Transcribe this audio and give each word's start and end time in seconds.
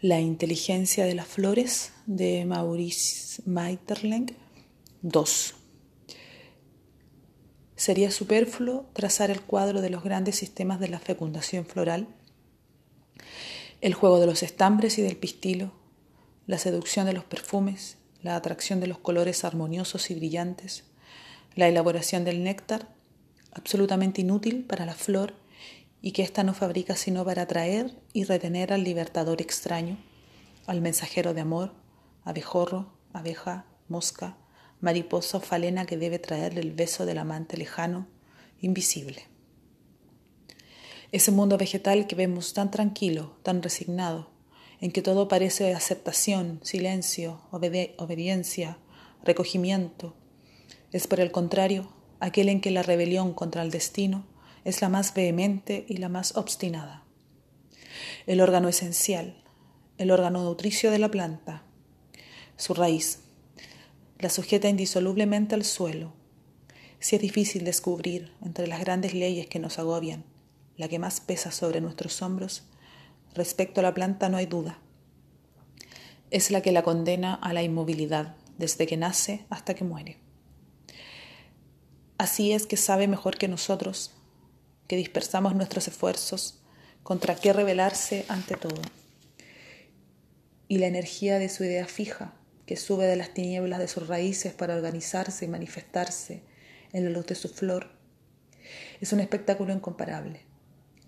La 0.00 0.20
inteligencia 0.20 1.04
de 1.04 1.14
las 1.14 1.26
flores 1.26 1.92
de 2.06 2.44
Maurice 2.44 3.42
Maeterlinck 3.46 4.32
2. 5.02 5.54
Sería 7.76 8.10
superfluo 8.10 8.88
trazar 8.92 9.30
el 9.30 9.42
cuadro 9.42 9.80
de 9.80 9.90
los 9.90 10.02
grandes 10.02 10.36
sistemas 10.36 10.80
de 10.80 10.88
la 10.88 10.98
fecundación 10.98 11.66
floral, 11.66 12.08
el 13.80 13.94
juego 13.94 14.20
de 14.20 14.26
los 14.26 14.42
estambres 14.42 14.98
y 14.98 15.02
del 15.02 15.16
pistilo, 15.16 15.72
la 16.46 16.58
seducción 16.58 17.06
de 17.06 17.12
los 17.12 17.24
perfumes, 17.24 17.98
la 18.22 18.36
atracción 18.36 18.80
de 18.80 18.86
los 18.86 18.98
colores 18.98 19.44
armoniosos 19.44 20.10
y 20.10 20.14
brillantes, 20.14 20.84
la 21.54 21.68
elaboración 21.68 22.24
del 22.24 22.42
néctar, 22.42 22.94
absolutamente 23.52 24.20
inútil 24.20 24.64
para 24.64 24.86
la 24.86 24.94
flor 24.94 25.34
y 26.06 26.12
que 26.12 26.22
ésta 26.22 26.44
no 26.44 26.54
fabrica 26.54 26.94
sino 26.94 27.24
para 27.24 27.42
atraer 27.42 27.92
y 28.12 28.22
retener 28.22 28.72
al 28.72 28.84
libertador 28.84 29.42
extraño, 29.42 29.98
al 30.68 30.80
mensajero 30.80 31.34
de 31.34 31.40
amor, 31.40 31.72
abejorro, 32.22 32.92
abeja, 33.12 33.66
mosca, 33.88 34.38
mariposa 34.80 35.38
o 35.38 35.40
falena 35.40 35.84
que 35.84 35.96
debe 35.96 36.20
traerle 36.20 36.60
el 36.60 36.70
beso 36.70 37.06
del 37.06 37.18
amante 37.18 37.56
lejano, 37.56 38.06
invisible. 38.60 39.24
Ese 41.10 41.32
mundo 41.32 41.58
vegetal 41.58 42.06
que 42.06 42.14
vemos 42.14 42.54
tan 42.54 42.70
tranquilo, 42.70 43.36
tan 43.42 43.60
resignado, 43.60 44.30
en 44.80 44.92
que 44.92 45.02
todo 45.02 45.26
parece 45.26 45.74
aceptación, 45.74 46.60
silencio, 46.62 47.40
obediencia, 47.50 48.78
recogimiento, 49.24 50.14
es 50.92 51.08
por 51.08 51.18
el 51.18 51.32
contrario 51.32 51.92
aquel 52.20 52.48
en 52.48 52.60
que 52.60 52.70
la 52.70 52.84
rebelión 52.84 53.34
contra 53.34 53.64
el 53.64 53.72
destino 53.72 54.35
es 54.66 54.82
la 54.82 54.88
más 54.88 55.14
vehemente 55.14 55.86
y 55.88 55.98
la 55.98 56.08
más 56.08 56.36
obstinada. 56.36 57.04
El 58.26 58.40
órgano 58.40 58.68
esencial, 58.68 59.40
el 59.96 60.10
órgano 60.10 60.42
nutricio 60.42 60.90
de 60.90 60.98
la 60.98 61.08
planta, 61.08 61.62
su 62.56 62.74
raíz, 62.74 63.20
la 64.18 64.28
sujeta 64.28 64.68
indisolublemente 64.68 65.54
al 65.54 65.64
suelo. 65.64 66.14
Si 66.98 67.14
es 67.14 67.22
difícil 67.22 67.64
descubrir 67.64 68.32
entre 68.44 68.66
las 68.66 68.80
grandes 68.80 69.14
leyes 69.14 69.46
que 69.46 69.60
nos 69.60 69.78
agobian 69.78 70.24
la 70.76 70.88
que 70.88 70.98
más 70.98 71.20
pesa 71.20 71.52
sobre 71.52 71.80
nuestros 71.80 72.20
hombros, 72.20 72.64
respecto 73.34 73.78
a 73.78 73.84
la 73.84 73.94
planta 73.94 74.28
no 74.28 74.36
hay 74.36 74.46
duda. 74.46 74.80
Es 76.32 76.50
la 76.50 76.60
que 76.60 76.72
la 76.72 76.82
condena 76.82 77.34
a 77.34 77.52
la 77.52 77.62
inmovilidad 77.62 78.34
desde 78.58 78.88
que 78.88 78.96
nace 78.96 79.46
hasta 79.48 79.74
que 79.74 79.84
muere. 79.84 80.18
Así 82.18 82.50
es 82.50 82.66
que 82.66 82.76
sabe 82.76 83.06
mejor 83.06 83.38
que 83.38 83.46
nosotros 83.46 84.16
que 84.88 84.96
dispersamos 84.96 85.54
nuestros 85.54 85.88
esfuerzos, 85.88 86.62
contra 87.02 87.36
qué 87.36 87.52
rebelarse 87.52 88.24
ante 88.28 88.56
todo. 88.56 88.82
Y 90.68 90.78
la 90.78 90.86
energía 90.86 91.38
de 91.38 91.48
su 91.48 91.64
idea 91.64 91.86
fija, 91.86 92.34
que 92.66 92.76
sube 92.76 93.06
de 93.06 93.16
las 93.16 93.32
tinieblas 93.32 93.78
de 93.78 93.88
sus 93.88 94.08
raíces 94.08 94.52
para 94.52 94.74
organizarse 94.74 95.44
y 95.44 95.48
manifestarse 95.48 96.42
en 96.92 97.04
la 97.04 97.10
luz 97.10 97.26
de 97.26 97.36
su 97.36 97.48
flor, 97.48 97.90
es 99.00 99.12
un 99.12 99.20
espectáculo 99.20 99.72
incomparable. 99.72 100.40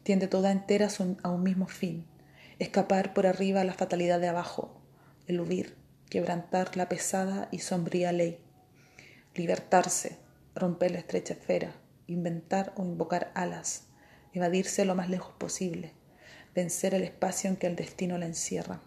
Tiende 0.05 0.29
toda 0.29 0.53
entera 0.53 0.89
a 1.23 1.31
un 1.31 1.43
mismo 1.43 1.67
fin, 1.67 2.07
escapar 2.59 3.13
por 3.15 3.27
arriba 3.27 3.61
a 3.61 3.65
la 3.65 3.75
fatalidad 3.75 4.21
de 4.21 4.29
abajo, 4.29 4.81
eludir, 5.27 5.77
quebrantar 6.09 6.77
la 6.77 6.89
pesada 6.89 7.49
y 7.51 7.59
sombría 7.59 8.13
ley, 8.13 8.39
libertarse, 9.35 10.19
romper 10.55 10.93
la 10.93 10.99
estrecha 10.99 11.35
esfera, 11.35 11.75
inventar 12.09 12.73
o 12.77 12.85
invocar 12.85 13.31
alas, 13.35 13.87
evadirse 14.33 14.85
lo 14.85 14.95
más 14.95 15.09
lejos 15.09 15.33
posible, 15.39 15.93
vencer 16.55 16.95
el 16.95 17.05
espacio 17.05 17.49
en 17.49 17.57
que 17.57 17.69
el 17.69 17.77
destino 17.77 18.19
la 18.19 18.27
encierra, 18.27 18.81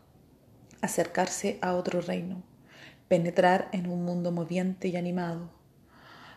acercarse 0.82 1.58
a 1.62 1.76
otro 1.76 2.02
reino, 2.02 2.44
penetrar 3.08 3.70
en 3.72 3.90
un 3.90 4.04
mundo 4.04 4.32
moviente 4.32 4.90
y 4.90 4.98
animado. 4.98 5.52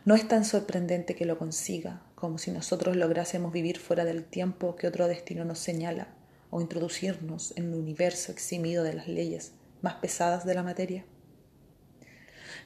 No 0.04 0.14
es 0.14 0.28
tan 0.28 0.44
sorprendente 0.44 1.14
que 1.14 1.24
lo 1.24 1.38
consiga 1.38 2.02
como 2.14 2.38
si 2.38 2.50
nosotros 2.50 2.96
lográsemos 2.96 3.52
vivir 3.52 3.78
fuera 3.78 4.04
del 4.04 4.24
tiempo 4.24 4.76
que 4.76 4.86
otro 4.86 5.08
destino 5.08 5.44
nos 5.44 5.58
señala 5.58 6.08
o 6.50 6.60
introducirnos 6.60 7.52
en 7.56 7.68
un 7.68 7.80
universo 7.80 8.30
eximido 8.30 8.84
de 8.84 8.94
las 8.94 9.08
leyes 9.08 9.52
más 9.82 9.94
pesadas 9.94 10.46
de 10.46 10.54
la 10.54 10.62
materia. 10.62 11.04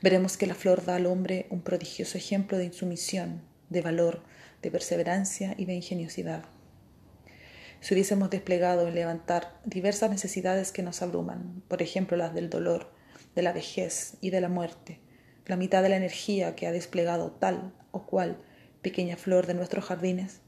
Veremos 0.02 0.36
que 0.36 0.46
la 0.46 0.54
flor 0.54 0.84
da 0.84 0.96
al 0.96 1.06
hombre 1.06 1.46
un 1.50 1.62
prodigioso 1.62 2.18
ejemplo 2.18 2.58
de 2.58 2.66
insumisión, 2.66 3.42
de 3.70 3.82
valor, 3.82 4.22
de 4.62 4.70
perseverancia 4.70 5.54
y 5.56 5.64
de 5.64 5.74
ingeniosidad. 5.74 6.44
Si 7.80 7.94
hubiésemos 7.94 8.30
desplegado 8.30 8.88
en 8.88 8.94
levantar 8.94 9.60
diversas 9.64 10.10
necesidades 10.10 10.72
que 10.72 10.82
nos 10.82 11.00
abruman, 11.02 11.62
por 11.68 11.80
ejemplo 11.80 12.16
las 12.16 12.34
del 12.34 12.50
dolor, 12.50 12.92
de 13.34 13.42
la 13.42 13.52
vejez 13.52 14.16
y 14.20 14.30
de 14.30 14.40
la 14.40 14.48
muerte, 14.48 15.00
la 15.46 15.56
mitad 15.56 15.82
de 15.82 15.88
la 15.88 15.96
energía 15.96 16.56
que 16.56 16.66
ha 16.66 16.72
desplegado 16.72 17.30
tal 17.30 17.72
o 17.92 18.04
cual 18.06 18.38
pequeña 18.82 19.16
flor 19.16 19.46
de 19.46 19.54
nuestros 19.54 19.84
jardines, 19.84 20.40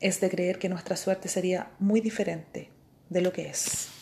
es 0.00 0.20
de 0.20 0.30
creer 0.30 0.58
que 0.58 0.68
nuestra 0.68 0.96
suerte 0.96 1.28
sería 1.28 1.70
muy 1.78 2.00
diferente 2.00 2.70
de 3.08 3.20
lo 3.20 3.32
que 3.32 3.48
es. 3.48 4.01